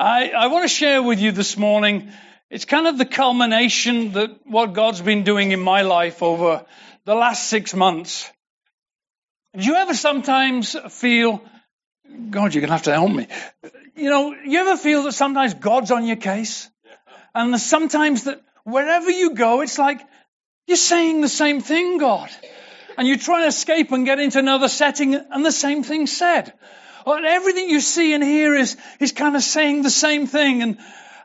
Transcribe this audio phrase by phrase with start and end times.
[0.00, 2.10] I, I want to share with you this morning.
[2.48, 6.64] It's kind of the culmination that what God's been doing in my life over
[7.04, 8.26] the last six months.
[9.54, 11.42] Do you ever sometimes feel,
[12.30, 13.26] God, you're going to have to help me.
[13.94, 16.70] You know, you ever feel that sometimes God's on your case?
[17.34, 20.00] And sometimes that wherever you go, it's like
[20.66, 22.30] you're saying the same thing, God.
[22.96, 26.54] And you try and escape and get into another setting and the same thing said.
[27.16, 30.62] And everything you see and hear is, is kind of saying the same thing.
[30.62, 30.78] And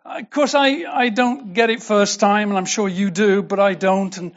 [0.06, 3.42] uh, of course, I, I don't get it first time, and I'm sure you do,
[3.42, 4.16] but I don't.
[4.18, 4.34] And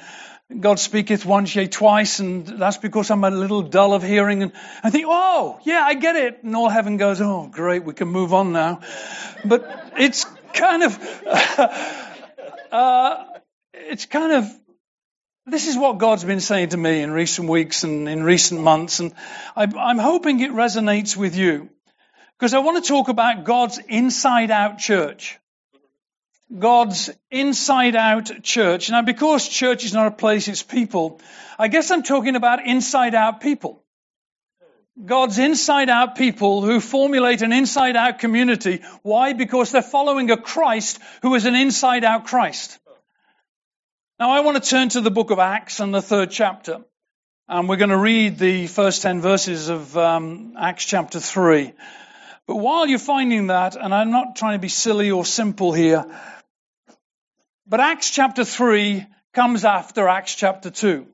[0.61, 4.42] God speaketh once, yea, twice, and that's because I'm a little dull of hearing.
[4.42, 6.42] And I think, oh, yeah, I get it.
[6.42, 8.80] And all heaven goes, oh, great, we can move on now.
[9.45, 10.98] But it's kind of,
[12.73, 13.25] uh,
[13.75, 14.58] it's kind of
[15.51, 19.01] this is what God's been saying to me in recent weeks and in recent months,
[19.01, 19.12] and
[19.56, 21.70] I'm hoping it resonates with you.
[22.39, 25.39] Because I want to talk about God's inside out church.
[26.56, 28.91] God's inside out church.
[28.91, 31.20] Now, because church is not a place, it's people,
[31.58, 33.83] I guess I'm talking about inside out people.
[35.05, 38.83] God's inside out people who formulate an inside out community.
[39.03, 39.33] Why?
[39.33, 42.78] Because they're following a Christ who is an inside out Christ.
[44.20, 46.80] Now, I want to turn to the book of Acts and the third chapter.
[47.47, 51.72] And we're going to read the first 10 verses of um, Acts chapter 3.
[52.48, 56.05] But while you're finding that, and I'm not trying to be silly or simple here,
[57.64, 61.06] but Acts chapter 3 comes after Acts chapter 2.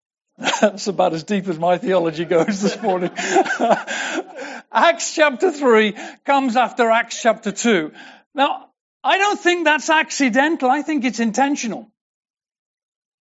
[0.60, 3.12] That's about as deep as my theology goes this morning.
[4.72, 7.92] Acts chapter 3 comes after Acts chapter 2.
[8.34, 8.70] Now,
[9.04, 10.68] I don't think that's accidental.
[10.68, 11.90] I think it's intentional.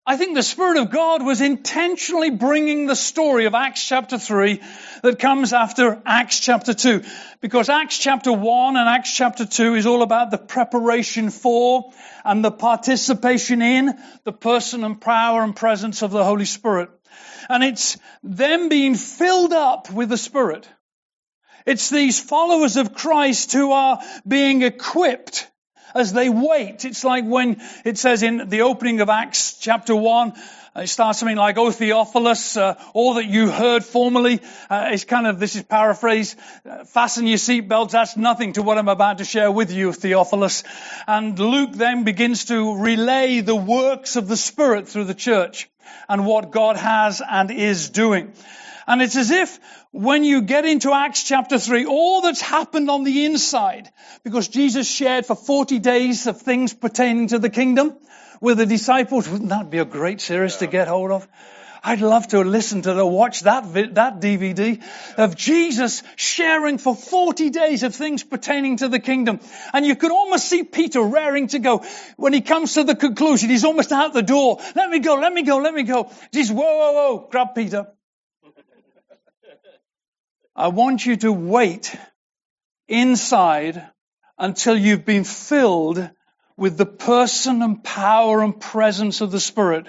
[0.06, 4.60] I think the Spirit of God was intentionally bringing the story of Acts chapter 3
[5.04, 7.04] that comes after Acts chapter 2.
[7.42, 11.92] Because Acts chapter 1 and Acts chapter 2 is all about the preparation for
[12.26, 16.90] and the participation in the person and power and presence of the Holy Spirit.
[17.48, 20.68] And it's them being filled up with the Spirit.
[21.68, 25.52] It's these followers of Christ who are being equipped
[25.96, 26.86] as they wait.
[26.86, 30.34] It's like when it says in the opening of Acts chapter 1,
[30.76, 34.40] uh, it starts something like, "Oh Theophilus, uh, all that you heard formerly
[34.70, 36.36] uh, is kind of this is paraphrase.
[36.70, 37.92] Uh, fasten your seatbelts.
[37.92, 40.64] That's nothing to what I'm about to share with you, Theophilus."
[41.08, 45.70] And Luke then begins to relay the works of the Spirit through the church
[46.08, 48.34] and what God has and is doing.
[48.90, 49.60] And it's as if
[49.92, 53.88] when you get into Acts chapter 3, all that's happened on the inside,
[54.24, 57.96] because Jesus shared for 40 days of things pertaining to the kingdom
[58.42, 61.28] with the disciples, wouldn't that be a great series to get hold of?
[61.84, 64.82] I'd love to listen to the, watch that, that DVD
[65.18, 69.40] of Jesus sharing for 40 days of things pertaining to the kingdom.
[69.72, 71.86] And you could almost see Peter raring to go.
[72.18, 74.60] When he comes to the conclusion, he's almost out the door.
[74.76, 76.12] Let me go, let me go, let me go.
[76.34, 77.86] Jesus, whoa, whoa, whoa, grab Peter.
[80.60, 81.96] I want you to wait
[82.90, 83.82] inside
[84.38, 86.10] until you've been filled
[86.58, 89.88] with the person and power and presence of the Spirit.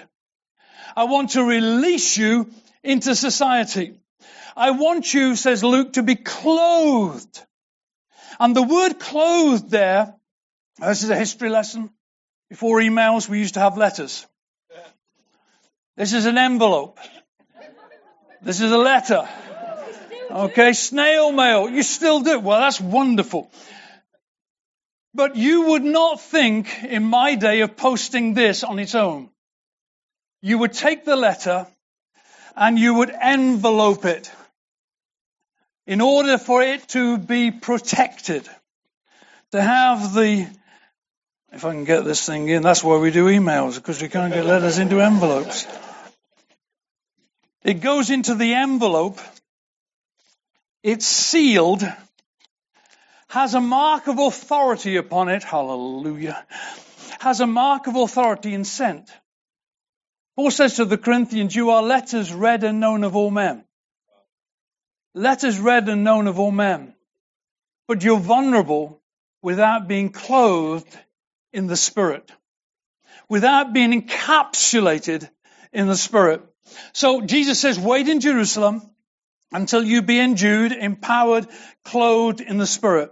[0.95, 2.49] I want to release you
[2.83, 3.99] into society.
[4.55, 7.45] I want you, says Luke, to be clothed.
[8.39, 10.15] And the word clothed there,
[10.81, 11.89] oh, this is a history lesson.
[12.49, 14.25] Before emails, we used to have letters.
[15.97, 16.97] This is an envelope.
[18.41, 19.27] This is a letter.
[20.31, 21.69] Okay, snail mail.
[21.69, 22.39] You still do.
[22.39, 23.51] Well, that's wonderful.
[25.13, 29.29] But you would not think in my day of posting this on its own.
[30.41, 31.67] You would take the letter
[32.55, 34.31] and you would envelope it
[35.85, 38.47] in order for it to be protected.
[39.51, 40.47] To have the,
[41.51, 44.33] if I can get this thing in, that's why we do emails, because we can't
[44.33, 45.67] get letters into envelopes.
[47.63, 49.19] It goes into the envelope
[50.83, 51.83] it's sealed,
[53.29, 56.45] has a mark of authority upon it, hallelujah,
[57.19, 59.09] has a mark of authority and sent.
[60.35, 63.63] Paul says to the Corinthians, you are letters read and known of all men.
[65.13, 66.93] Letters read and known of all men.
[67.87, 69.01] But you're vulnerable
[69.41, 70.97] without being clothed
[71.51, 72.31] in the Spirit.
[73.27, 75.29] Without being encapsulated
[75.73, 76.41] in the Spirit.
[76.93, 78.81] So Jesus says, wait in Jerusalem
[79.51, 81.47] until you be endued, empowered,
[81.83, 83.11] clothed in the Spirit.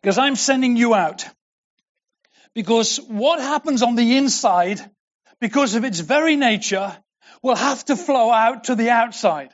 [0.00, 1.24] Because I'm sending you out.
[2.54, 4.80] Because what happens on the inside,
[5.40, 6.96] because of its very nature,
[7.42, 9.50] will have to flow out to the outside.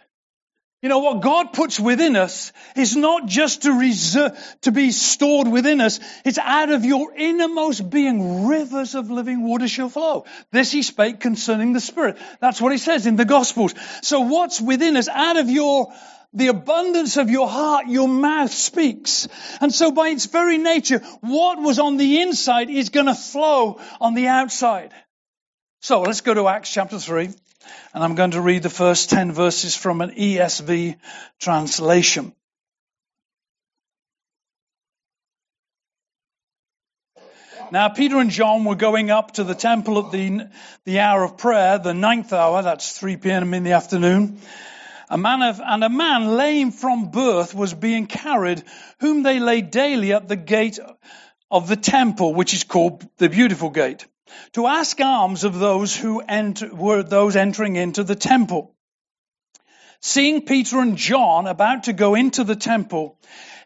[0.82, 4.32] You know, what God puts within us is not just to reserve,
[4.62, 6.00] to be stored within us.
[6.24, 10.24] It's out of your innermost being rivers of living water shall flow.
[10.52, 12.16] This he spake concerning the Spirit.
[12.40, 13.74] That's what he says in the Gospels.
[14.00, 15.92] So what's within us, out of your,
[16.32, 19.28] the abundance of your heart, your mouth speaks.
[19.60, 23.80] And so by its very nature, what was on the inside is going to flow
[24.00, 24.94] on the outside.
[25.82, 27.30] So let's go to Acts chapter 3.
[27.94, 30.96] And I'm going to read the first 10 verses from an ESV
[31.40, 32.34] translation.
[37.72, 40.48] Now, Peter and John were going up to the temple at the,
[40.84, 43.54] the hour of prayer, the ninth hour, that's 3 p.m.
[43.54, 44.40] in the afternoon.
[45.08, 48.62] A man of, and a man lame from birth was being carried,
[48.98, 50.78] whom they laid daily at the gate
[51.50, 54.04] of the temple, which is called the beautiful gate
[54.52, 58.74] to ask alms of those who enter, were those entering into the temple.
[60.00, 63.18] Seeing Peter and John about to go into the temple,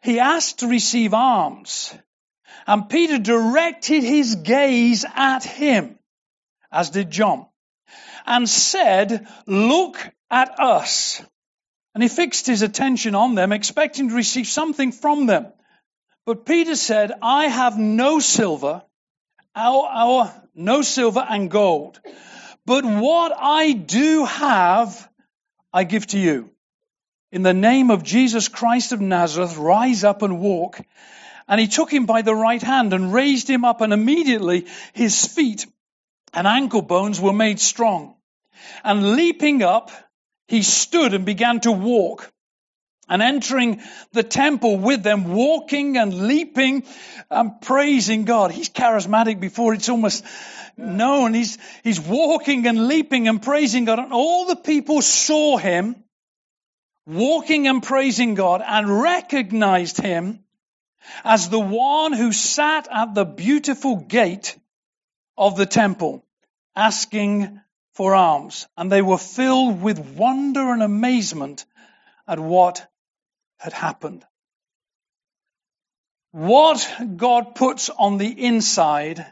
[0.02, 1.94] he asked to receive alms.
[2.66, 5.99] And Peter directed his gaze at him,
[6.72, 7.46] as did John,
[8.26, 9.99] and said, look
[10.31, 11.22] at us.
[11.94, 15.52] And he fixed his attention on them, expecting to receive something from them.
[16.26, 18.82] But Peter said, I have no silver,
[19.55, 22.01] our, our no silver and gold.
[22.67, 25.09] But what I do have,
[25.73, 26.51] I give to you.
[27.33, 30.81] In the name of Jesus Christ of Nazareth, rise up and walk.
[31.49, 35.27] And he took him by the right hand and raised him up, and immediately his
[35.27, 35.67] feet
[36.33, 38.17] and ankle bones were made strong.
[38.83, 39.91] And leaping up,
[40.47, 42.33] he stood and began to walk
[43.09, 46.85] and entering the temple with them, walking and leaping
[47.31, 48.51] and praising God.
[48.51, 50.25] He's charismatic before it's almost
[50.77, 51.35] known.
[51.35, 53.99] He's, he's walking and leaping and praising God.
[53.99, 55.97] And all the people saw him
[57.06, 60.41] walking and praising God and recognized him
[61.23, 64.56] as the one who sat at the beautiful gate
[65.37, 66.25] of the temple
[66.75, 67.61] asking
[67.93, 68.67] for alms.
[68.77, 71.67] And they were filled with wonder and amazement
[72.27, 72.87] at what
[73.59, 74.25] had happened.
[76.33, 79.25] What God puts on the inside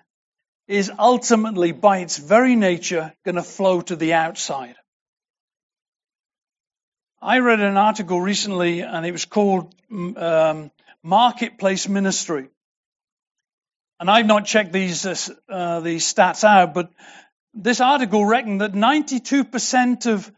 [0.69, 4.77] is ultimately, by its very nature, going to flow to the outside.
[7.21, 10.71] I read an article recently, and it was called um,
[11.03, 12.49] Marketplace Ministry.
[14.01, 16.91] And I've not checked these uh, these stats out, but
[17.55, 20.33] this article reckoned that 92% of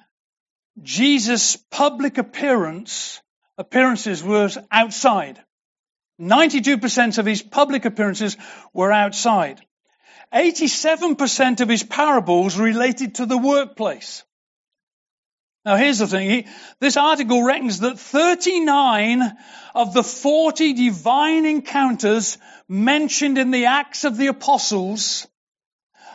[0.82, 3.22] Jesus' public appearance
[3.58, 5.40] appearances was outside.
[6.20, 8.36] 92% of his public appearances
[8.72, 9.60] were outside.
[10.32, 14.24] 87% of his parables related to the workplace.
[15.64, 16.44] Now here's the thing.
[16.78, 19.22] This article reckons that 39
[19.74, 22.36] of the 40 divine encounters
[22.68, 25.26] mentioned in the Acts of the Apostles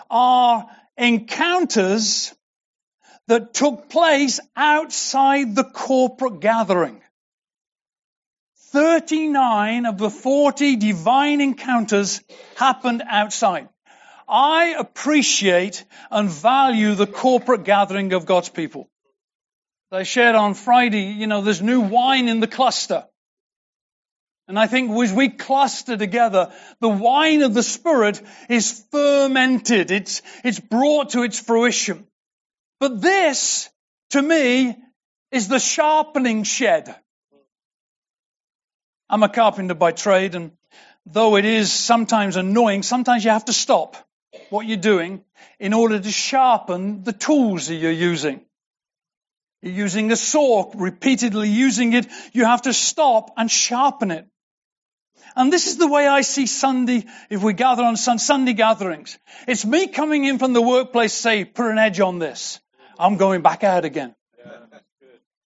[0.09, 2.33] are encounters
[3.27, 7.01] that took place outside the corporate gathering.
[8.71, 12.21] 39 of the 40 divine encounters
[12.55, 13.69] happened outside.
[14.27, 18.89] I appreciate and value the corporate gathering of God's people.
[19.91, 23.05] I shared on Friday, you know, there's new wine in the cluster.
[24.47, 29.89] And I think as we cluster together, the wine of the Spirit is fermented.
[29.89, 32.05] It's, it's brought to its fruition.
[32.79, 33.69] But this,
[34.11, 34.75] to me,
[35.31, 36.95] is the sharpening shed.
[39.09, 40.51] I'm a carpenter by trade and
[41.05, 43.95] though it is sometimes annoying, sometimes you have to stop
[44.49, 45.23] what you're doing
[45.59, 48.41] in order to sharpen the tools that you're using.
[49.61, 54.27] You're using a saw, repeatedly using it, you have to stop and sharpen it.
[55.35, 59.17] And this is the way I see Sunday, if we gather on Sunday gatherings.
[59.47, 62.59] It's me coming in from the workplace, say, put an edge on this.
[62.97, 64.15] I'm going back out again.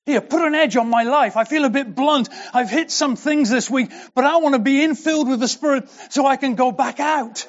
[0.05, 1.37] Here, put an edge on my life.
[1.37, 2.27] I feel a bit blunt.
[2.53, 5.89] I've hit some things this week, but I want to be infilled with the Spirit
[6.09, 7.47] so I can go back out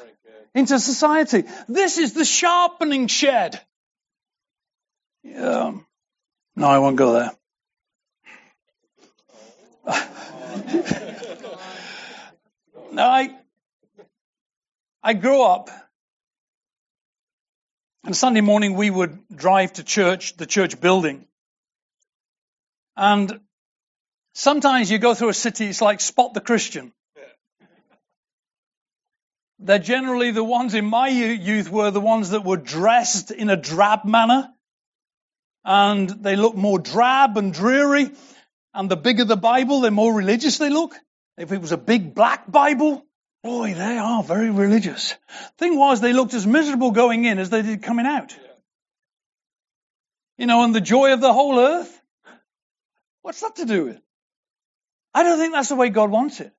[0.55, 1.45] into society.
[1.69, 3.61] This is the sharpening shed.
[5.25, 5.73] Yeah.
[6.55, 7.33] No, I won't go there.
[12.93, 13.37] now, I,
[15.03, 15.71] I grew up,
[18.05, 21.27] and Sunday morning we would drive to church, the church building.
[22.97, 23.41] And
[24.35, 26.93] sometimes you go through a city, it's like spot the Christian.
[29.59, 33.57] They're generally the ones in my youth were the ones that were dressed in a
[33.57, 34.51] drab manner.
[35.65, 38.11] and they look more drab and dreary.
[38.75, 40.95] And the bigger the Bible, the more religious they look.
[41.39, 43.05] If it was a big black Bible,
[43.43, 45.15] boy, they are very religious.
[45.59, 48.37] Thing was, they looked as miserable going in as they did coming out.
[50.39, 52.01] You know, and the joy of the whole earth.
[53.25, 54.01] What's that to do with?
[55.15, 56.53] I don't think that's the way God wants it.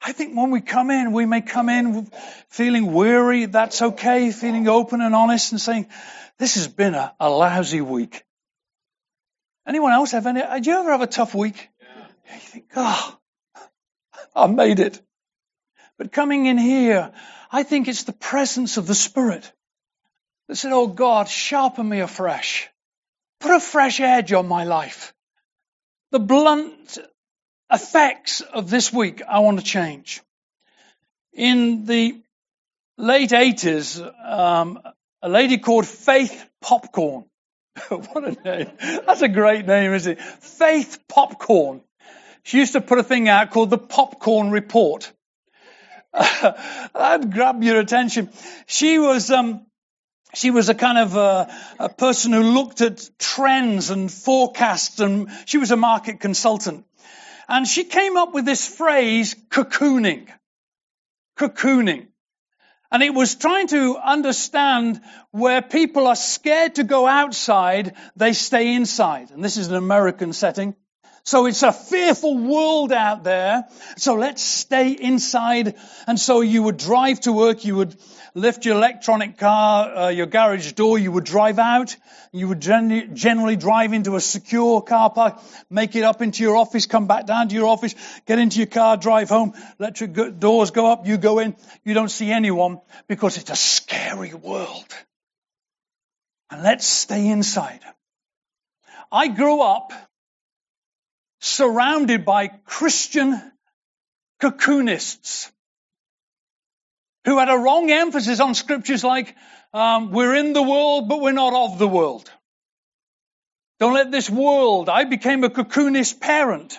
[0.00, 2.08] I think when we come in, we may come in
[2.48, 3.46] feeling weary.
[3.46, 4.30] That's okay.
[4.30, 5.88] Feeling open and honest and saying,
[6.38, 8.22] this has been a, a lousy week.
[9.66, 10.40] Anyone else have any?
[10.40, 11.68] Did you ever have a tough week?
[11.80, 12.34] Yeah.
[12.34, 13.18] You think, oh,
[14.32, 15.02] I made it.
[15.98, 17.10] But coming in here,
[17.50, 19.52] I think it's the presence of the Spirit
[20.46, 22.68] that said, Oh God, sharpen me afresh.
[23.40, 25.12] Put a fresh edge on my life.
[26.10, 26.98] The blunt
[27.70, 30.22] effects of this week I want to change.
[31.32, 32.20] In the
[32.98, 34.80] late 80s, um,
[35.22, 37.26] a lady called Faith Popcorn.
[37.88, 38.70] what a name.
[39.06, 40.20] That's a great name, isn't it?
[40.20, 41.80] Faith Popcorn.
[42.42, 45.12] She used to put a thing out called the Popcorn Report.
[46.12, 48.30] That'd grab your attention.
[48.66, 49.64] She was, um,
[50.34, 55.28] she was a kind of a, a, person who looked at trends and forecasts and
[55.46, 56.84] she was a market consultant.
[57.48, 60.28] And she came up with this phrase, cocooning.
[61.36, 62.06] Cocooning.
[62.92, 68.74] And it was trying to understand where people are scared to go outside, they stay
[68.74, 69.30] inside.
[69.30, 70.74] And this is an American setting.
[71.24, 73.64] So it's a fearful world out there.
[73.96, 75.74] So let's stay inside.
[76.06, 77.96] And so you would drive to work, you would
[78.34, 81.96] lift your electronic car, uh, your garage door, you would drive out,
[82.32, 86.56] you would generally, generally drive into a secure car park, make it up into your
[86.56, 87.94] office, come back down to your office,
[88.26, 92.10] get into your car, drive home, electric doors go up, you go in, you don't
[92.10, 94.86] see anyone because it's a scary world.
[96.50, 97.80] And let's stay inside.
[99.12, 99.92] I grew up
[101.40, 103.40] surrounded by Christian
[104.40, 105.50] cocoonists
[107.24, 109.34] who had a wrong emphasis on scriptures like,
[109.72, 112.30] um, we're in the world, but we're not of the world.
[113.78, 114.88] Don't let this world.
[114.88, 116.78] I became a cocoonist parent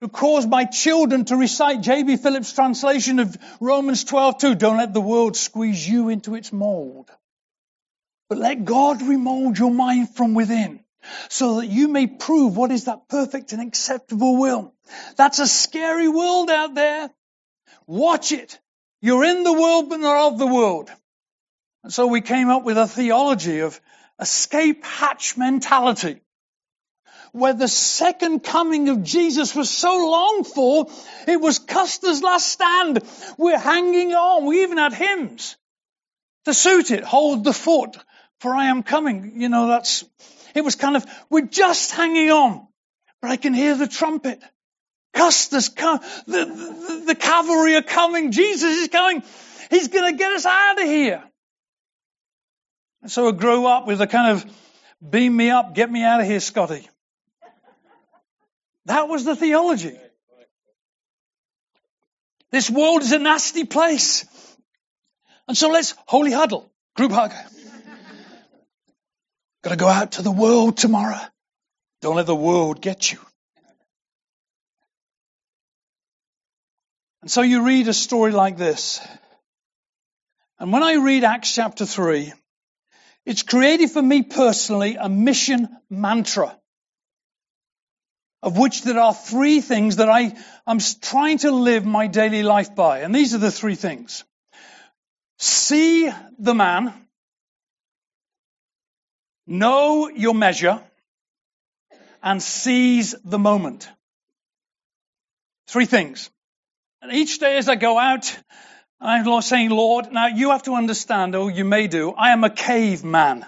[0.00, 2.16] who caused my children to recite J.B.
[2.16, 4.58] Phillips' translation of Romans 12:2.
[4.58, 7.10] Don't let the world squeeze you into its mold,
[8.28, 10.81] but let God remold your mind from within
[11.28, 14.74] so that you may prove what is that perfect and acceptable will.
[15.16, 17.10] That's a scary world out there.
[17.86, 18.58] Watch it.
[19.00, 20.90] You're in the world, but not of the world.
[21.82, 23.80] And so we came up with a theology of
[24.20, 26.20] escape hatch mentality,
[27.32, 30.86] where the second coming of Jesus was so longed for,
[31.26, 33.00] it was Custer's last stand.
[33.38, 34.46] We're hanging on.
[34.46, 35.56] We even had hymns
[36.44, 37.02] to suit it.
[37.02, 37.96] Hold the fort,
[38.40, 39.40] for I am coming.
[39.40, 40.04] You know, that's,
[40.54, 42.66] it was kind of, we're just hanging on,
[43.20, 44.40] but I can hear the trumpet.
[45.12, 46.00] Custer's come.
[46.26, 48.32] The, the, the cavalry are coming.
[48.32, 49.22] Jesus is coming.
[49.70, 51.22] He's going to get us out of here.
[53.02, 54.46] And so I grew up with a kind of
[55.10, 56.88] beam me up, get me out of here, Scotty.
[58.86, 59.96] That was the theology.
[62.50, 64.24] This world is a nasty place.
[65.48, 67.32] And so let's holy huddle, group hug.
[69.62, 71.20] Got to go out to the world tomorrow.
[72.00, 73.18] Don't let the world get you.
[77.22, 79.00] And so you read a story like this.
[80.58, 82.32] And when I read Acts chapter 3,
[83.24, 86.56] it's created for me personally a mission mantra
[88.42, 90.34] of which there are three things that I,
[90.66, 93.00] am trying to live my daily life by.
[93.00, 94.24] And these are the three things.
[95.38, 96.92] See the man.
[99.46, 100.80] Know your measure
[102.22, 103.88] and seize the moment.
[105.66, 106.30] Three things.
[107.00, 108.36] And each day as I go out,
[109.00, 112.50] I'm saying, Lord, now you have to understand, or you may do, I am a
[112.50, 113.44] cave man.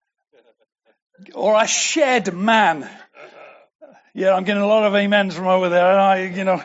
[1.34, 2.88] or a shed man.
[4.12, 6.62] Yeah, I'm getting a lot of amens from over there, and I, you know,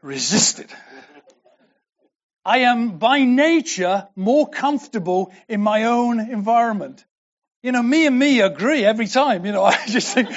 [0.00, 0.74] resist it.
[2.46, 7.04] I am by nature more comfortable in my own environment.
[7.64, 9.46] You know, me and me agree every time.
[9.46, 10.28] You know, I just think,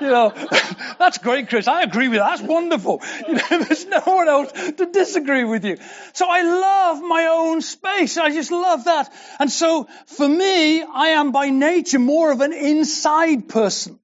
[0.00, 0.32] you know,
[1.00, 1.66] that's great, Chris.
[1.66, 2.38] I agree with that.
[2.38, 3.02] That's wonderful.
[3.26, 5.78] You know, there's no one else to disagree with you.
[6.12, 8.16] So I love my own space.
[8.16, 9.12] I just love that.
[9.40, 13.98] And so for me, I am by nature more of an inside person.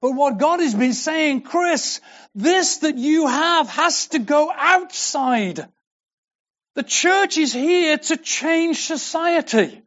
[0.00, 2.00] But what God has been saying, Chris,
[2.34, 5.64] this that you have has to go outside.
[6.74, 9.82] The church is here to change society.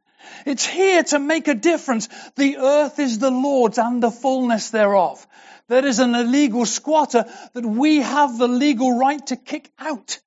[0.45, 2.09] It's here to make a difference.
[2.35, 5.25] The earth is the Lord's and the fullness thereof.
[5.69, 10.19] There is an illegal squatter that we have the legal right to kick out.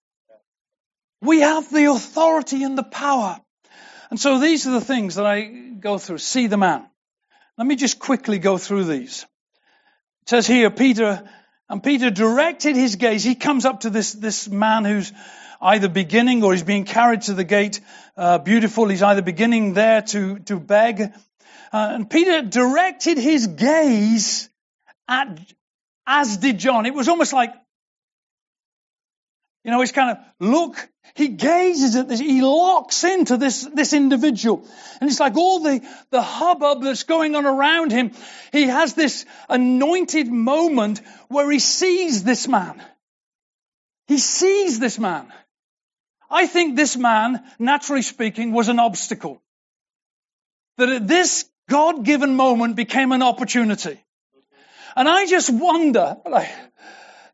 [1.20, 3.40] We have the authority and the power.
[4.10, 6.18] And so these are the things that I go through.
[6.18, 6.86] See the man.
[7.58, 9.26] Let me just quickly go through these.
[10.22, 11.28] It says here, Peter,
[11.68, 13.24] and Peter directed his gaze.
[13.24, 15.12] He comes up to this, this man who's
[15.60, 17.80] either beginning or he's being carried to the gate.
[18.16, 18.88] Uh, beautiful.
[18.88, 21.00] He's either beginning there to, to beg.
[21.00, 21.10] Uh,
[21.72, 24.48] and Peter directed his gaze
[25.08, 25.38] at,
[26.06, 26.86] as did John.
[26.86, 27.52] It was almost like,
[29.64, 33.92] you know, he's kind of, look, he gazes at this, he locks into this, this
[33.92, 34.64] individual.
[35.00, 38.12] And it's like all the, the hubbub that's going on around him.
[38.52, 42.80] He has this anointed moment where he sees this man.
[44.06, 45.32] He sees this man.
[46.30, 49.42] I think this man, naturally speaking, was an obstacle.
[50.78, 53.98] That at this God-given moment became an opportunity.
[54.94, 56.48] And I just wonder, like,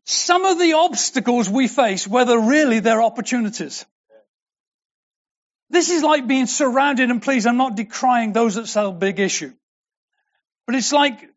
[0.05, 3.85] some of the obstacles we face, whether really they're opportunities.
[5.69, 9.53] This is like being surrounded, and please, I'm not decrying those that sell big issue.
[10.67, 11.29] But it's like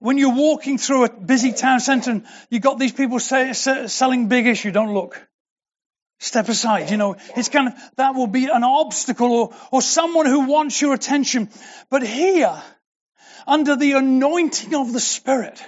[0.00, 4.28] when you're walking through a busy town centre and you've got these people say, selling
[4.28, 5.26] big issue, don't look.
[6.24, 6.90] Step aside.
[6.90, 10.80] You know, it's kind of, that will be an obstacle or, or someone who wants
[10.80, 11.50] your attention.
[11.90, 12.62] But here,
[13.46, 15.62] under the anointing of the Spirit,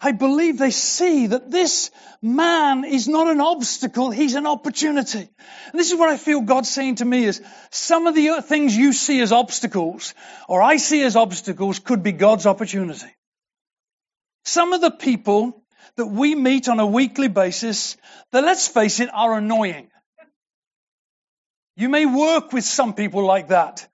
[0.00, 1.90] I believe they see that this
[2.22, 5.28] man is not an obstacle, he's an opportunity.
[5.70, 8.74] And this is what I feel God's saying to me is some of the things
[8.74, 10.14] you see as obstacles,
[10.48, 13.14] or I see as obstacles, could be God's opportunity.
[14.46, 15.65] Some of the people
[15.96, 17.96] that we meet on a weekly basis
[18.32, 19.88] that let's face it are annoying.
[21.76, 23.86] You may work with some people like that.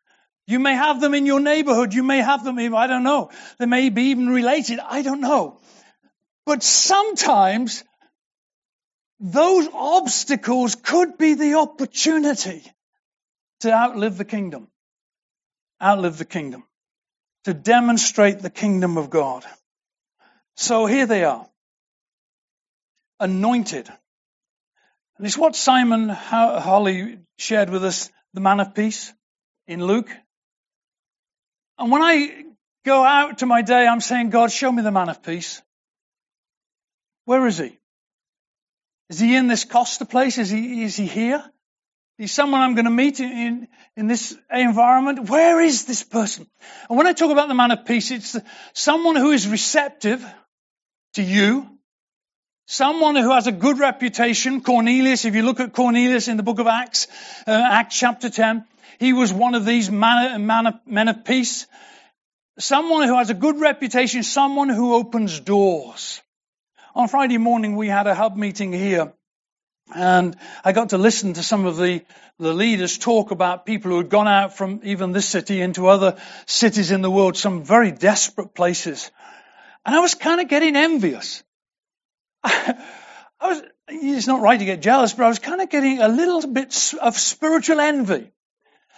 [0.46, 1.94] You may have them in your neighborhood.
[1.94, 3.30] You may have them, I don't know.
[3.58, 4.80] They may be even related.
[4.80, 5.60] I don't know.
[6.46, 7.84] But sometimes
[9.20, 12.62] those obstacles could be the opportunity
[13.60, 14.68] to outlive the kingdom.
[15.80, 16.64] Outlive the kingdom.
[17.44, 19.44] To demonstrate the kingdom of God.
[20.56, 21.46] So here they are.
[23.22, 23.88] Anointed.
[25.16, 29.12] And it's what Simon Holly shared with us, the man of peace
[29.66, 30.10] in Luke.
[31.78, 32.44] And when I
[32.84, 35.62] go out to my day, I'm saying, God, show me the man of peace.
[37.24, 37.78] Where is he?
[39.08, 40.38] Is he in this Costa place?
[40.38, 41.44] Is he, is he here?
[42.18, 45.28] He's someone I'm going to meet in, in this environment.
[45.28, 46.46] Where is this person?
[46.88, 48.36] And when I talk about the man of peace, it's
[48.74, 50.24] someone who is receptive
[51.14, 51.71] to you,
[52.66, 54.60] someone who has a good reputation.
[54.60, 57.06] Cornelius, if you look at Cornelius in the book of Acts,
[57.46, 58.64] uh, Acts chapter 10,
[58.98, 61.66] he was one of these man, man men of peace.
[62.58, 66.20] Someone who has a good reputation, someone who opens doors.
[66.94, 69.14] On Friday morning, we had a hub meeting here,
[69.94, 72.04] and I got to listen to some of the,
[72.38, 76.16] the leaders talk about people who had gone out from even this city into other
[76.46, 79.10] cities in the world, some very desperate places.
[79.84, 81.42] And I was kind of getting envious.
[82.44, 86.08] I was, it's not right to get jealous, but I was kind of getting a
[86.08, 88.30] little bit of spiritual envy.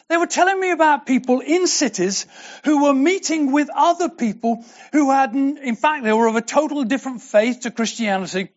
[0.08, 2.26] They were telling me about people in cities
[2.64, 6.84] who were meeting with other people who had, in fact, they were of a total
[6.84, 8.50] different faith to Christianity,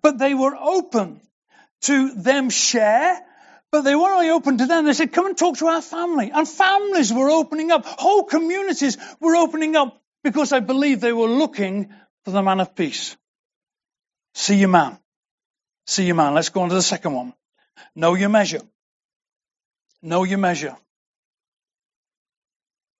[0.00, 1.20] but they were open
[1.82, 3.20] to them share,
[3.70, 4.86] but they weren't only open to them.
[4.86, 6.30] They said, come and talk to our family.
[6.32, 7.84] And families were opening up.
[7.84, 11.92] Whole communities were opening up because I believe they were looking
[12.24, 13.16] for the man of peace.
[14.36, 14.98] See your man.
[15.86, 16.34] See your man.
[16.34, 17.32] Let's go on to the second one.
[17.94, 18.60] Know your measure.
[20.02, 20.76] Know your measure.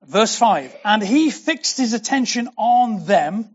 [0.03, 0.75] Verse 5.
[0.83, 3.55] And he fixed his attention on them,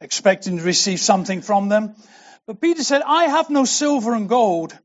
[0.00, 1.94] expecting to receive something from them.
[2.48, 4.76] But Peter said, I have no silver and gold,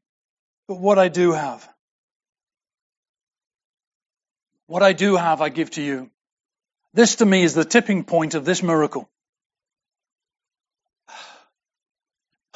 [0.68, 1.68] but what I do have.
[4.68, 6.12] What I do have, I give to you.
[6.94, 9.10] This to me is the tipping point of this miracle.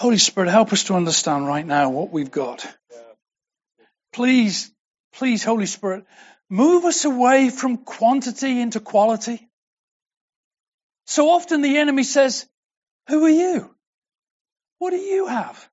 [0.01, 2.65] Holy Spirit, help us to understand right now what we've got.
[4.11, 4.71] Please,
[5.13, 6.05] please, Holy Spirit,
[6.49, 9.47] move us away from quantity into quality.
[11.05, 12.47] So often the enemy says,
[13.09, 13.75] who are you?
[14.79, 15.69] What do you have?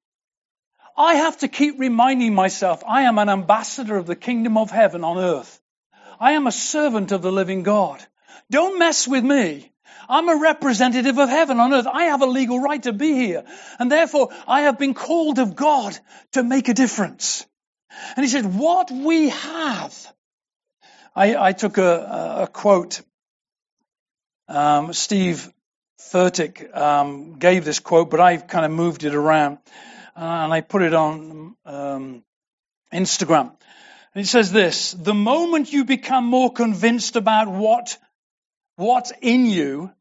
[0.95, 5.05] I have to keep reminding myself I am an ambassador of the kingdom of heaven
[5.05, 5.59] on earth.
[6.21, 8.05] I am a servant of the living God.
[8.51, 9.73] Don't mess with me.
[10.09, 11.87] I'm a representative of heaven on earth.
[11.87, 13.45] I have a legal right to be here.
[13.79, 15.99] And therefore, I have been called of God
[16.33, 17.45] to make a difference.
[18.17, 19.95] And he said, what we have
[21.19, 23.01] I, I took a, a quote.
[24.47, 25.51] Um, Steve
[26.01, 29.59] Furtick um, gave this quote, but I've kind of moved it around
[30.17, 32.23] uh, and I put it on um,
[32.95, 33.51] Instagram.
[34.15, 37.99] And it says this: the moment you become more convinced about what
[38.77, 39.93] what's in you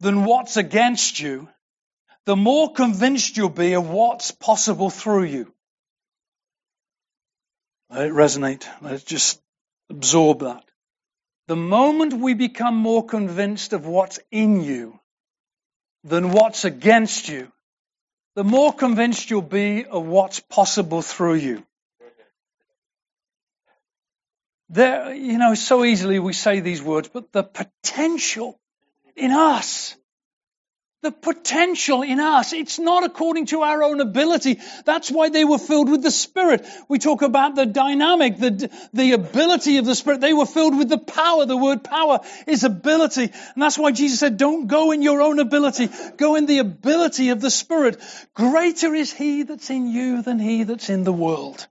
[0.00, 1.48] than what's against you,
[2.26, 5.52] the more convinced you'll be of what's possible through you.
[7.90, 8.66] Let it resonate.
[8.80, 9.40] Let it just
[9.90, 10.64] absorb that.
[11.46, 14.98] The moment we become more convinced of what's in you
[16.02, 17.52] than what's against you,
[18.34, 21.64] the more convinced you'll be of what's possible through you.
[24.70, 28.58] There, you know, so easily we say these words, but the potential
[29.16, 29.96] in us
[31.04, 32.52] the potential in us.
[32.52, 34.58] It's not according to our own ability.
[34.84, 36.66] That's why they were filled with the Spirit.
[36.88, 40.22] We talk about the dynamic, the, the ability of the Spirit.
[40.22, 41.44] They were filled with the power.
[41.44, 43.24] The word power is ability.
[43.24, 45.90] And that's why Jesus said, don't go in your own ability.
[46.16, 48.00] Go in the ability of the Spirit.
[48.34, 51.68] Greater is He that's in you than He that's in the world.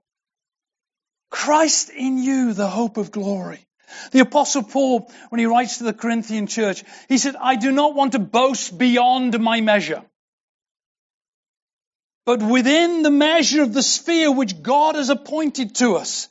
[1.30, 3.66] Christ in you, the hope of glory.
[4.12, 7.94] The apostle Paul, when he writes to the Corinthian church, he said, I do not
[7.94, 10.02] want to boast beyond my measure,
[12.26, 16.28] but within the measure of the sphere which God has appointed to us.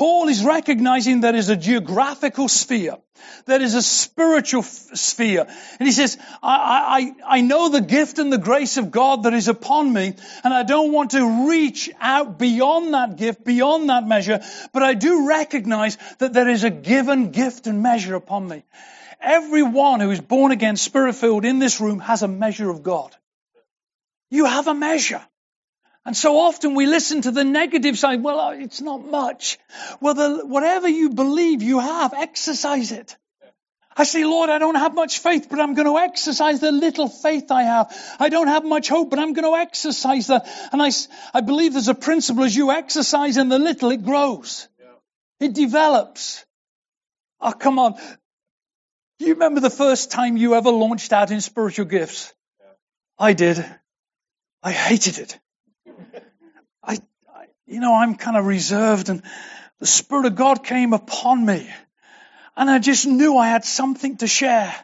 [0.00, 2.96] Paul is recognizing there is a geographical sphere.
[3.44, 5.46] There is a spiritual sphere.
[5.78, 9.34] And he says, I, I, I know the gift and the grace of God that
[9.34, 14.06] is upon me, and I don't want to reach out beyond that gift, beyond that
[14.06, 14.40] measure,
[14.72, 18.64] but I do recognize that there is a given gift and measure upon me.
[19.20, 23.14] Everyone who is born again, spirit filled in this room has a measure of God.
[24.30, 25.20] You have a measure.
[26.06, 28.22] And so often we listen to the negative side.
[28.22, 29.58] Well, uh, it's not much.
[30.00, 33.16] Well, the, whatever you believe you have, exercise it.
[33.96, 37.08] I say, Lord, I don't have much faith, but I'm going to exercise the little
[37.08, 38.16] faith I have.
[38.18, 40.48] I don't have much hope, but I'm going to exercise that.
[40.72, 40.90] And I,
[41.34, 44.68] I believe there's a principle as you exercise in the little, it grows.
[44.78, 45.48] Yeah.
[45.48, 46.46] It develops.
[47.40, 47.94] Oh, come on.
[49.18, 52.32] Do you remember the first time you ever launched out in spiritual gifts?
[52.60, 52.66] Yeah.
[53.18, 53.64] I did.
[54.62, 55.38] I hated it.
[57.70, 59.22] You know, I'm kind of reserved and
[59.78, 61.70] the Spirit of God came upon me
[62.56, 64.74] and I just knew I had something to share.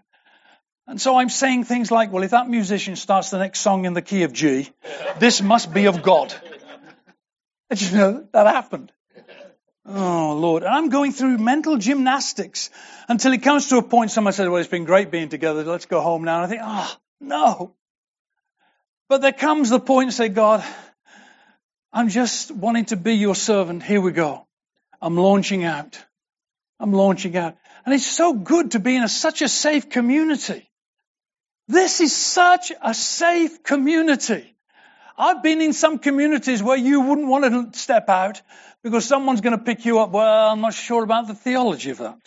[0.87, 3.92] And so I'm saying things like, well, if that musician starts the next song in
[3.92, 4.70] the key of G,
[5.18, 6.33] this must be of God.
[7.68, 8.92] I just know that happened.
[9.85, 10.62] Oh, Lord.
[10.62, 12.70] And I'm going through mental gymnastics
[13.09, 15.64] until it comes to a point someone says, well, it's been great being together.
[15.64, 16.37] Let's go home now.
[16.37, 17.75] And I think, oh, no.
[19.09, 20.64] But there comes the point and say, God,
[21.97, 23.83] I'm just wanting to be your servant.
[23.83, 24.47] Here we go.
[25.01, 25.99] I'm launching out.
[26.79, 27.57] I'm launching out.
[27.87, 30.69] And it's so good to be in a, such a safe community.
[31.69, 34.55] This is such a safe community.
[35.17, 38.43] I've been in some communities where you wouldn't want to step out
[38.83, 40.11] because someone's going to pick you up.
[40.11, 42.19] Well, I'm not sure about the theology of that.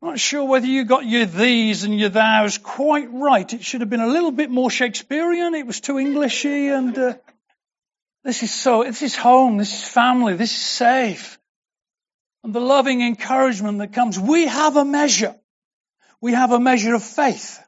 [0.00, 3.52] I'm not sure whether you got your these and your thous quite right.
[3.52, 5.56] It should have been a little bit more Shakespearean.
[5.56, 7.14] It was too Englishy and uh,
[8.24, 11.38] this is so, this is home, this is family, this is safe.
[12.42, 15.34] And the loving encouragement that comes, we have a measure.
[16.20, 17.60] We have a measure of faith.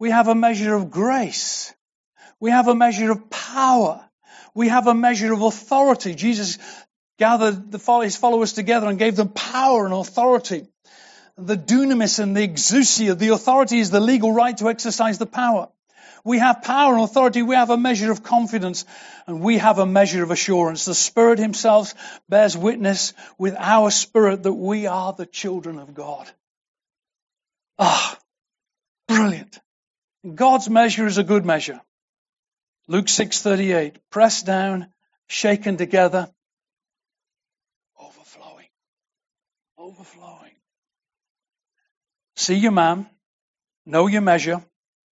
[0.00, 1.72] We have a measure of grace.
[2.40, 4.04] We have a measure of power.
[4.54, 6.14] We have a measure of authority.
[6.14, 6.58] Jesus
[7.18, 10.66] gathered the, his followers together and gave them power and authority.
[11.36, 15.68] The dunamis and the exousia, the authority is the legal right to exercise the power.
[16.24, 17.42] We have power and authority.
[17.42, 18.84] We have a measure of confidence
[19.26, 20.84] and we have a measure of assurance.
[20.84, 21.94] The Spirit Himself
[22.28, 26.30] bears witness with our spirit that we are the children of God.
[27.78, 28.18] Ah,
[29.08, 29.58] brilliant.
[30.34, 31.80] God's measure is a good measure.
[32.88, 34.92] Luke 6:38, pressed down,
[35.28, 36.30] shaken together,
[37.98, 38.66] overflowing.
[39.78, 40.56] Overflowing.
[42.36, 43.08] See your man,
[43.86, 44.62] know your measure,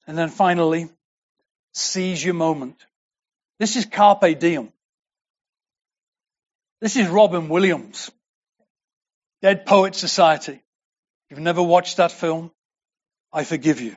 [0.08, 0.90] and then finally,
[1.74, 2.86] seize your moment.
[3.60, 4.72] This is Carpe Diem.
[6.82, 8.12] This is Robin Williams,
[9.42, 10.54] Dead Poet Society.
[10.54, 12.52] If you've never watched that film,
[13.32, 13.96] I forgive you.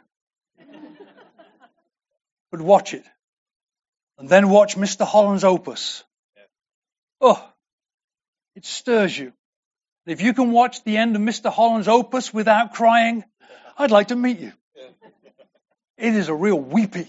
[2.50, 3.04] but watch it.
[4.18, 5.06] And then watch Mr.
[5.06, 6.02] Holland's opus.
[7.20, 7.44] Oh,
[8.56, 9.32] it stirs you.
[10.06, 11.52] If you can watch the end of Mr.
[11.52, 13.24] Holland's opus without crying,
[13.76, 14.52] I'd like to meet you.
[15.98, 17.08] It is a real weepy.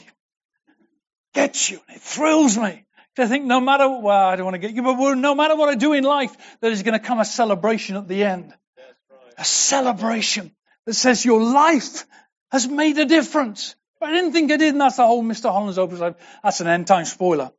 [1.33, 1.79] Gets you.
[1.89, 2.85] It thrills me.
[3.17, 5.69] I think no matter, well, I don't want to get you, but no matter what
[5.69, 8.53] I do in life, there is going to come a celebration at the end.
[8.77, 9.33] Right.
[9.37, 10.51] A celebration
[10.85, 12.05] that says your life
[12.51, 13.75] has made a difference.
[13.99, 15.51] But I didn't think it did, and that's the whole Mr.
[15.51, 15.99] Holland's Opus.
[16.41, 17.51] That's an end time spoiler.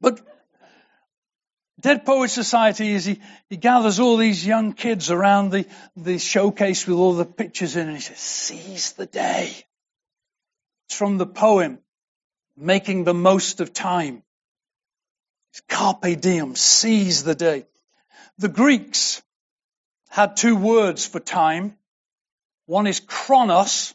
[0.00, 0.20] But
[1.80, 6.86] Dead Poets Society is he, he gathers all these young kids around the, the showcase
[6.86, 9.65] with all the pictures in, and he says, Seize the day.
[10.86, 11.78] It's from the poem,
[12.56, 14.22] Making the Most of Time.
[15.52, 17.66] It's carpe diem, seize the day.
[18.38, 19.22] The Greeks
[20.10, 21.76] had two words for time.
[22.66, 23.94] One is chronos,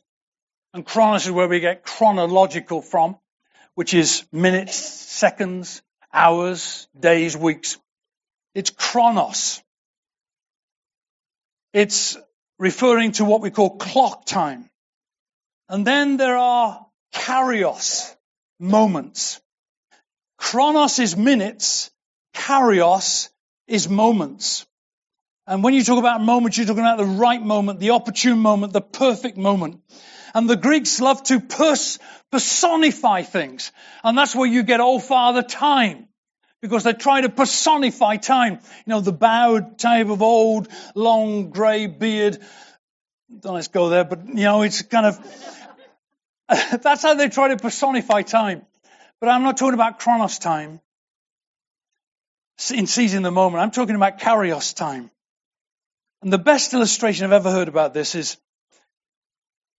[0.73, 3.17] and chronos is where we get chronological from,
[3.75, 5.81] which is minutes, seconds,
[6.13, 7.77] hours, days, weeks.
[8.53, 9.61] It's chronos.
[11.73, 12.17] It's
[12.59, 14.70] referring to what we call clock time.
[15.71, 18.13] And then there are kairos,
[18.59, 19.39] moments.
[20.37, 21.91] Chronos is minutes,
[22.35, 23.29] kairos
[23.67, 24.65] is moments.
[25.47, 28.73] And when you talk about moments, you're talking about the right moment, the opportune moment,
[28.73, 29.79] the perfect moment.
[30.33, 31.99] And the Greeks love to pers-
[32.33, 33.71] personify things.
[34.03, 36.09] And that's where you get, oh Father, time.
[36.61, 38.59] Because they try to personify time.
[38.85, 42.39] You know, the bowed type of old, long grey beard.
[43.39, 45.17] Don't let's go there, but you know, it's kind of,
[46.81, 48.63] that's how they try to personify time.
[49.19, 50.81] But I'm not talking about chronos time
[52.73, 53.63] in seizing the moment.
[53.63, 55.09] I'm talking about kairos time.
[56.21, 58.37] And the best illustration I've ever heard about this is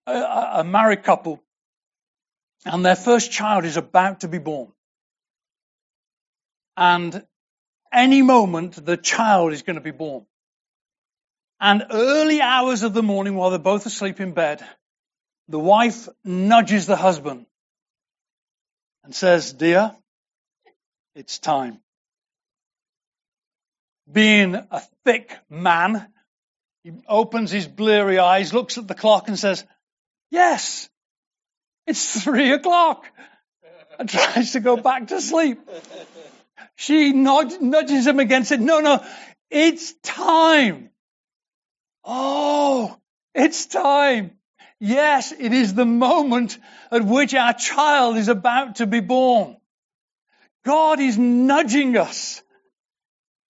[0.07, 1.43] a, a married couple
[2.65, 4.73] and their first child is about to be born.
[6.77, 7.25] And
[7.93, 10.27] any moment the child is going to be born.
[11.61, 14.65] And early hours of the morning while they're both asleep in bed,
[15.53, 17.45] the wife nudges the husband
[19.05, 19.95] and says, Dear,
[21.15, 21.79] it's time.
[24.11, 26.07] Being a thick man,
[26.85, 29.63] he opens his bleary eyes, looks at the clock and says,
[30.31, 30.89] Yes,
[31.87, 33.05] it's three o'clock.
[33.99, 35.61] And tries to go back to sleep.
[36.77, 39.05] She nudges him again, said, No, no,
[39.51, 40.89] it's time.
[42.05, 42.97] Oh,
[43.35, 44.39] it's time.
[44.85, 46.59] Yes, it is the moment
[46.91, 49.57] at which our child is about to be born.
[50.65, 52.43] God is nudging us.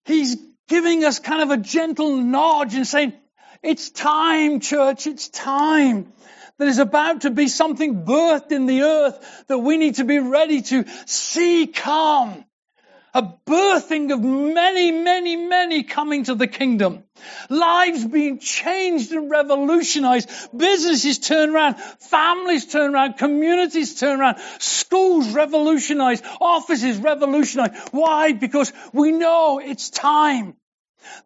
[0.05, 0.37] He's
[0.69, 3.15] giving us kind of a gentle nudge and saying,
[3.63, 6.13] it's time, church, it's time.
[6.59, 10.19] There is about to be something birthed in the earth that we need to be
[10.19, 12.45] ready to see come
[13.15, 17.05] a birthing of many, many, many coming to the kingdom.
[17.51, 20.29] Lives being changed and revolutionized.
[20.57, 21.77] Businesses turn around.
[22.01, 23.19] Families turn around.
[23.19, 24.39] Communities turn around.
[24.59, 26.25] Schools revolutionized.
[26.41, 27.75] Offices revolutionized.
[27.93, 28.33] Why?
[28.33, 30.57] Because we know it's time.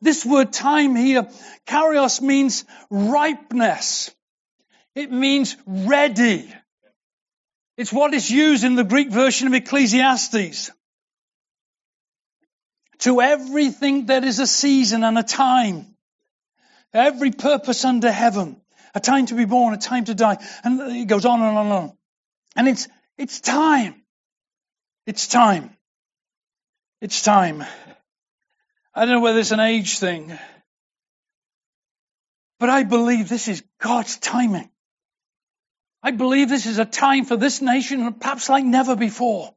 [0.01, 1.29] This word time here,
[1.67, 4.11] kairos means ripeness.
[4.95, 6.53] It means ready.
[7.77, 10.71] It's what is used in the Greek version of Ecclesiastes.
[13.01, 15.87] To everything there is a season and a time.
[16.93, 18.61] Every purpose under heaven.
[18.95, 20.39] A time to be born, a time to die.
[20.65, 21.93] And it goes on and on and on.
[22.57, 24.03] And it's, it's time.
[25.07, 25.77] It's time.
[27.01, 27.63] It's time.
[28.95, 30.37] I don't know whether it's an age thing,
[32.59, 34.71] but I believe this is God's timing.
[36.03, 39.56] I believe this is a time for this nation, perhaps like never before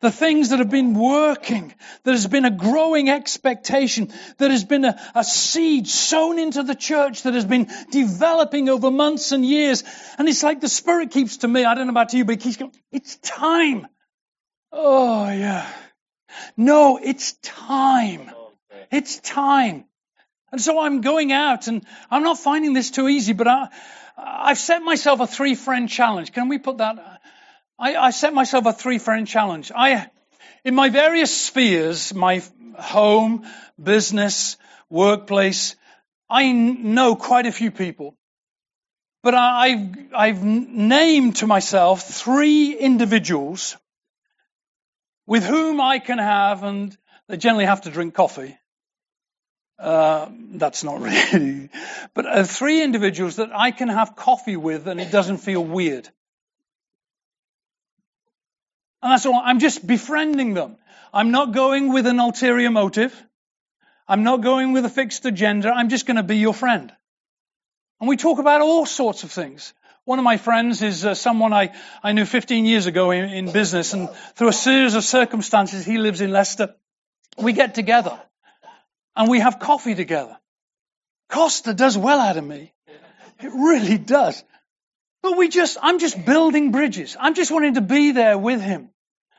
[0.00, 1.72] the things that have been working,
[2.04, 6.74] there has been a growing expectation, there has been a, a, seed sown into the
[6.74, 9.84] church that has been developing over months and years.
[10.18, 12.36] And it's like the Spirit keeps to me, I don't know about you, but he
[12.36, 13.86] keeps going, it's time.
[14.70, 15.66] Oh yeah.
[16.56, 18.30] No, it's time.
[18.92, 19.86] It's time.
[20.52, 23.68] And so I'm going out and I'm not finding this too easy, but I,
[24.16, 26.32] I've set myself a three friend challenge.
[26.32, 27.15] Can we put that
[27.78, 29.70] I, I set myself a three friend challenge.
[29.74, 30.08] I,
[30.64, 32.42] in my various spheres, my
[32.78, 33.46] home,
[33.82, 34.56] business,
[34.88, 35.76] workplace,
[36.28, 38.16] I know quite a few people.
[39.22, 43.76] But I've, I've named to myself three individuals
[45.26, 46.96] with whom I can have, and
[47.28, 48.56] they generally have to drink coffee.
[49.78, 51.00] Uh, that's not
[51.32, 51.68] really,
[52.14, 56.08] but uh, three individuals that I can have coffee with and it doesn't feel weird.
[59.06, 59.40] And that's all.
[59.40, 60.78] I'm just befriending them.
[61.14, 63.14] I'm not going with an ulterior motive.
[64.08, 65.70] I'm not going with a fixed agenda.
[65.70, 66.92] I'm just going to be your friend.
[68.00, 69.72] And we talk about all sorts of things.
[70.06, 73.52] One of my friends is uh, someone I, I knew 15 years ago in, in
[73.52, 76.74] business and through a series of circumstances, he lives in Leicester.
[77.38, 78.20] We get together
[79.14, 80.36] and we have coffee together.
[81.28, 82.72] Costa does well out of me.
[83.38, 84.42] It really does.
[85.22, 87.16] But we just, I'm just building bridges.
[87.20, 88.90] I'm just wanting to be there with him.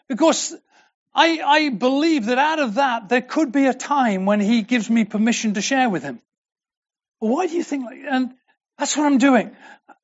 [0.07, 0.55] Because
[1.13, 4.89] I, I believe that out of that, there could be a time when he gives
[4.89, 6.21] me permission to share with him.
[7.19, 8.33] Why do you think like, and
[8.77, 9.55] that's what I'm doing.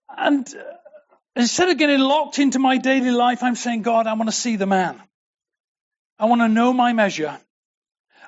[0.10, 0.63] And uh,
[1.36, 4.56] instead of getting locked into my daily life, I'm saying, God, I want to see
[4.56, 5.00] the man.
[6.18, 7.39] I want to know my measure.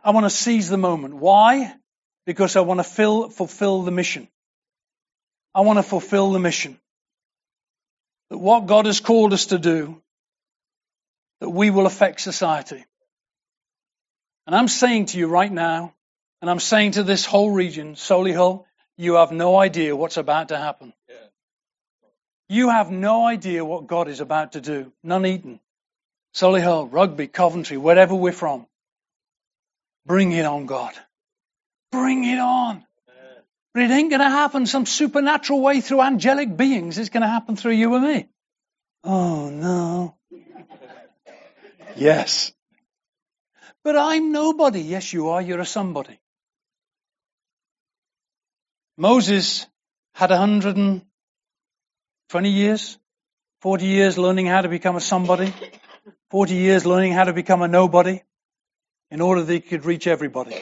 [0.04, 1.16] I want to seize the moment.
[1.16, 1.74] Why?
[2.26, 4.28] Because I want to fill, fulfill the mission.
[5.54, 6.78] I want to fulfill the mission.
[8.30, 10.02] That what God has called us to do,
[11.42, 12.84] that we will affect society.
[14.48, 15.94] And I'm saying to you right now,
[16.42, 18.66] and I'm saying to this whole region, Solihull,
[18.98, 20.94] you have no idea what's about to happen.
[22.48, 24.92] You have no idea what God is about to do.
[25.04, 25.60] None, Nuneaton,
[26.36, 28.68] Solihull, Rugby, Coventry, wherever we're from.
[30.06, 30.94] Bring it on, God.
[31.92, 32.86] Bring it on.
[33.74, 36.98] But it ain't going to happen some supernatural way through angelic beings.
[36.98, 38.30] It's going to happen through you and me.
[39.04, 40.16] Oh, no.
[41.96, 42.52] yes.
[43.84, 44.82] But I'm nobody.
[44.82, 45.42] Yes, you are.
[45.42, 46.20] You're a somebody.
[48.98, 49.68] Moses
[50.14, 52.98] had 120 years,
[53.62, 55.54] 40 years learning how to become a somebody,
[56.32, 58.22] 40 years learning how to become a nobody
[59.12, 60.56] in order that he could reach everybody.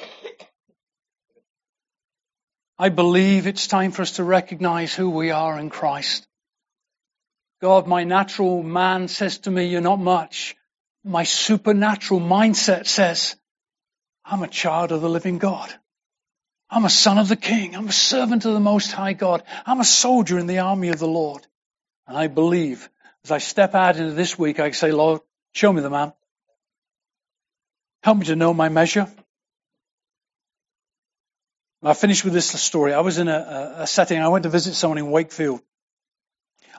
[2.77, 6.27] I believe it's time for us to recognize who we are in Christ.
[7.61, 10.55] God, my natural man says to me, you're not much.
[11.03, 13.35] My supernatural mindset says,
[14.25, 15.73] I'm a child of the living God.
[16.69, 17.75] I'm a son of the king.
[17.75, 19.43] I'm a servant of the most high God.
[19.65, 21.45] I'm a soldier in the army of the Lord.
[22.07, 22.89] And I believe
[23.23, 25.21] as I step out into this week, I say, Lord,
[25.53, 26.13] show me the man.
[28.01, 29.07] Help me to know my measure.
[31.81, 32.93] I finish with this story.
[32.93, 34.21] I was in a, a, setting.
[34.21, 35.61] I went to visit someone in Wakefield.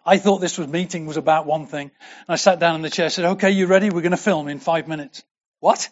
[0.07, 1.91] I thought this was meeting was about one thing.
[2.01, 3.11] And I sat down in the chair.
[3.11, 3.91] Said, "Okay, you ready?
[3.91, 5.25] We're going to film in five minutes."
[5.61, 5.89] What?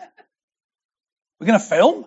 [1.40, 2.06] We're going to film?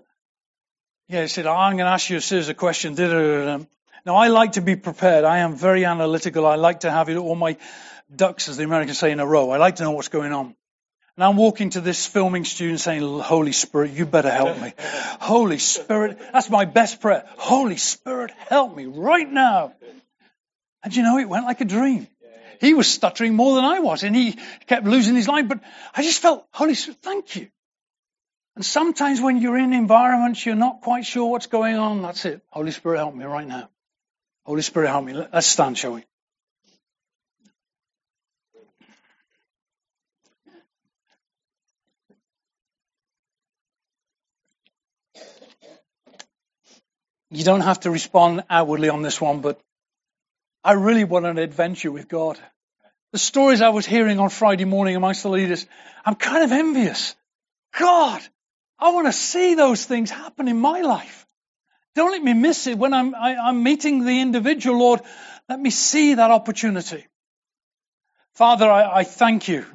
[1.09, 2.97] Yeah, he said, oh, I'm going to ask you a series of questions.
[2.97, 5.23] Now, I like to be prepared.
[5.23, 6.45] I am very analytical.
[6.45, 7.57] I like to have it all my
[8.15, 9.49] ducks, as the Americans say, in a row.
[9.49, 10.55] I like to know what's going on.
[11.17, 14.73] And I'm walking to this filming student saying, Holy Spirit, you better help me.
[15.19, 17.25] Holy Spirit, that's my best prayer.
[17.37, 19.73] Holy Spirit, help me right now.
[20.85, 22.07] And you know, it went like a dream.
[22.61, 25.59] He was stuttering more than I was and he kept losing his line, but
[25.93, 27.49] I just felt, Holy Spirit, thank you.
[28.55, 32.41] And sometimes when you're in environments you're not quite sure what's going on, that's it.
[32.51, 33.69] Holy Spirit, help me right now.
[34.45, 35.13] Holy Spirit, help me.
[35.13, 36.05] Let's stand, shall we?
[47.31, 49.59] You don't have to respond outwardly on this one, but
[50.65, 52.39] I really want an adventure with God.
[53.11, 55.67] The stories I was hearing on Friday morning amongst the leaders,
[56.03, 57.15] I'm kind of envious.
[57.77, 58.19] God,
[58.79, 61.27] I want to see those things happen in my life.
[61.93, 65.01] Don't let me miss it when I'm, I, i am meeting the individual, Lord.
[65.47, 67.05] Let me see that opportunity.
[68.33, 69.65] Father, I, I thank you.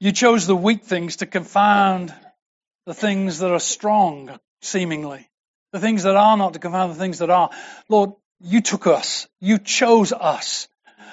[0.00, 2.14] You chose the weak things to confound
[2.86, 5.28] the things that are strong, seemingly.
[5.72, 7.50] The things that are not to confound the things that are.
[7.90, 9.28] Lord, you took us.
[9.40, 10.68] You chose us.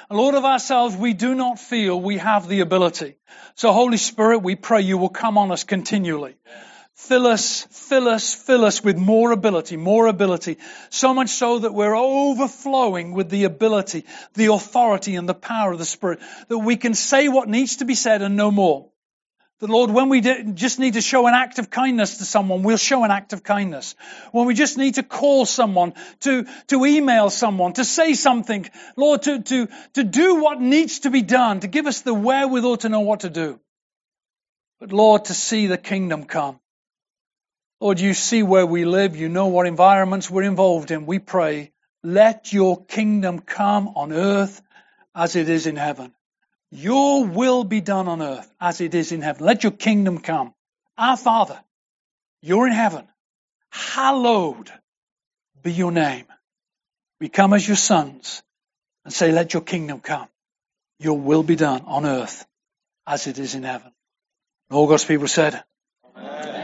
[0.10, 3.16] Lord of ourselves, we do not feel we have the ability.
[3.56, 6.36] So Holy Spirit, we pray you will come on us continually.
[6.94, 10.58] Fill us, fill us, fill us with more ability, more ability.
[10.90, 15.80] So much so that we're overflowing with the ability, the authority and the power of
[15.80, 16.20] the Spirit.
[16.48, 18.92] That we can say what needs to be said and no more.
[19.62, 22.76] The Lord, when we just need to show an act of kindness to someone, we'll
[22.76, 23.96] show an act of kindness.
[24.34, 29.22] When we just need to call someone, to, to email someone, to say something, Lord,
[29.24, 32.90] to, to, to do what needs to be done, to give us the wherewithal to
[32.90, 33.60] know what to do.
[34.82, 36.60] But Lord, to see the kingdom come.
[37.80, 39.16] Lord, you see where we live.
[39.16, 41.06] You know what environments we're involved in.
[41.06, 41.72] We pray,
[42.04, 44.62] let your kingdom come on earth
[45.14, 46.15] as it is in heaven.
[46.76, 49.46] Your will be done on earth as it is in heaven.
[49.46, 50.54] Let your kingdom come.
[50.98, 51.60] Our Father,
[52.42, 53.08] you're in heaven.
[53.70, 54.72] Hallowed
[55.64, 56.26] be your name.
[57.20, 58.44] We come as your sons
[59.04, 60.28] and say, let your kingdom come.
[61.00, 62.46] Your will be done on earth
[63.08, 63.92] as it is in heaven.
[64.70, 65.64] And all God's people said,
[66.16, 66.55] Amen.